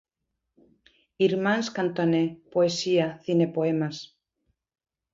[1.27, 3.97] Irmáns Cantoné, Poesía Cinepoemas.